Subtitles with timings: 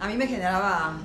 [0.00, 0.96] A mí me generaba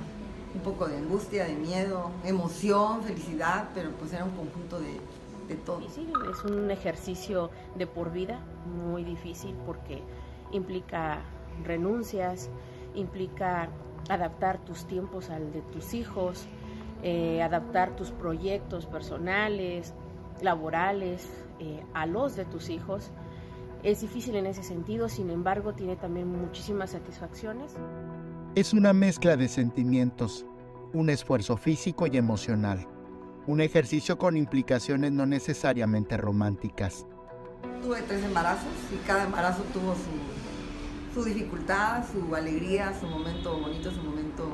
[0.54, 5.80] un poco de angustia, de miedo, emoción, felicidad, pero pues era un conjunto de, todo.
[5.90, 10.02] Sí, es un ejercicio de por vida muy difícil porque
[10.50, 11.20] implica
[11.62, 12.50] renuncias,
[12.94, 13.68] implica
[14.08, 16.46] adaptar tus tiempos al de tus hijos,
[17.02, 19.92] eh, adaptar tus proyectos personales,
[20.40, 23.10] laborales, eh, a los de tus hijos.
[23.82, 27.76] Es difícil en ese sentido, sin embargo, tiene también muchísimas satisfacciones.
[28.56, 30.46] Es una mezcla de sentimientos,
[30.94, 32.88] un esfuerzo físico y emocional,
[33.46, 37.06] un ejercicio con implicaciones no necesariamente románticas.
[37.82, 43.90] Tuve tres embarazos y cada embarazo tuvo su, su dificultad, su alegría, su momento bonito,
[43.90, 44.48] su momento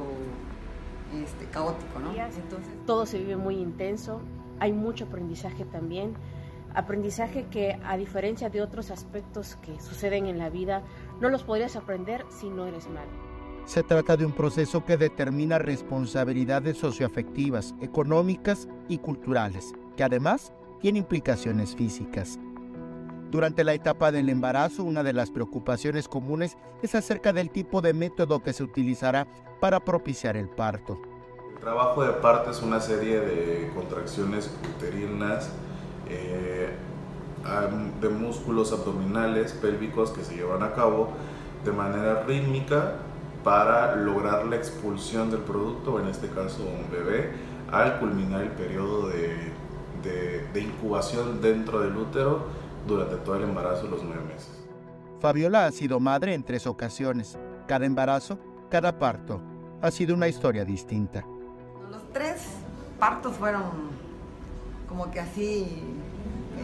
[1.23, 2.11] este, caótico, ¿no?
[2.13, 4.21] Entonces, todo se vive muy intenso,
[4.59, 6.15] hay mucho aprendizaje también,
[6.75, 10.83] aprendizaje que a diferencia de otros aspectos que suceden en la vida,
[11.21, 13.32] no los podrías aprender si no eres madre.
[13.65, 20.99] Se trata de un proceso que determina responsabilidades socioafectivas, económicas y culturales, que además tiene
[20.99, 22.39] implicaciones físicas.
[23.31, 27.95] Durante la etapa del embarazo, una de las preocupaciones comunes es acerca del tipo de
[27.95, 29.27] método que se utilizará
[29.61, 31.01] para propiciar el parto.
[31.55, 35.51] El trabajo de parto es una serie de contracciones uterinas,
[36.09, 36.75] eh,
[38.01, 41.11] de músculos abdominales, pélvicos que se llevan a cabo
[41.65, 42.97] de manera rítmica
[43.43, 47.33] para lograr la expulsión del producto, en este caso un bebé,
[47.71, 49.53] al culminar el periodo de,
[50.03, 52.47] de, de incubación dentro del útero
[52.87, 54.63] durante todo el embarazo, los nueve meses.
[55.21, 57.39] Fabiola ha sido madre en tres ocasiones.
[57.67, 58.39] Cada embarazo,
[58.71, 59.41] cada parto,
[59.81, 61.25] ha sido una historia distinta.
[61.91, 62.43] Los tres
[62.99, 63.63] partos fueron
[64.89, 65.83] como que así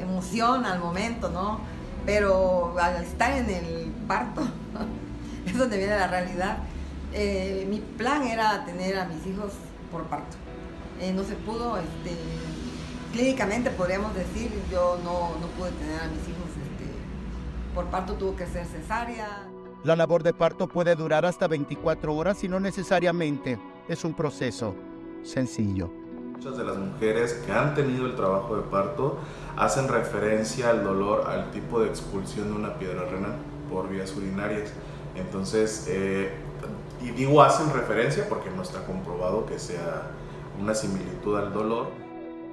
[0.02, 1.60] emoción al momento, ¿no?
[2.04, 4.42] Pero al estar en el parto,
[5.46, 6.58] es donde viene la realidad.
[7.12, 9.52] Eh, mi plan era tener a mis hijos
[9.90, 10.36] por parto.
[11.00, 12.16] Eh, no se pudo, este,
[13.12, 16.92] clínicamente podríamos decir, yo no, no pude tener a mis hijos este,
[17.74, 19.46] por parto, tuvo que ser cesárea.
[19.84, 24.74] La labor de parto puede durar hasta 24 horas y no necesariamente es un proceso
[25.22, 25.88] sencillo.
[26.32, 29.18] Muchas de las mujeres que han tenido el trabajo de parto
[29.56, 33.36] hacen referencia al dolor, al tipo de expulsión de una piedra renal
[33.70, 34.72] por vías urinarias.
[35.18, 36.30] Entonces, eh,
[37.02, 40.10] y digo hacen referencia porque no está comprobado que sea
[40.60, 42.08] una similitud al dolor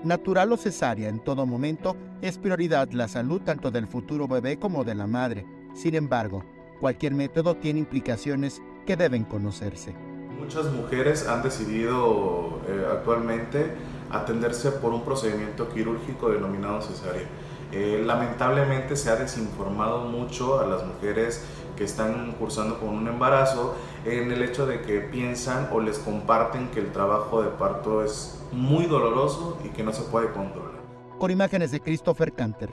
[0.06, 4.84] natural o cesárea en todo momento, es prioridad la salud tanto del futuro bebé como
[4.84, 5.46] de la madre.
[5.74, 6.44] Sin embargo,
[6.80, 9.96] cualquier método tiene implicaciones que deben conocerse.
[10.40, 13.72] Muchas mujeres han decidido eh, actualmente
[14.12, 17.26] atenderse por un procedimiento quirúrgico denominado cesárea.
[17.72, 21.44] Eh, lamentablemente se ha desinformado mucho a las mujeres
[21.76, 26.70] que están cursando con un embarazo en el hecho de que piensan o les comparten
[26.70, 30.76] que el trabajo de parto es muy doloroso y que no se puede controlar.
[31.20, 32.70] Con imágenes de Christopher Canter,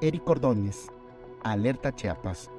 [0.00, 0.88] Eric Ordóñez,
[1.42, 2.50] Alerta Chiapas.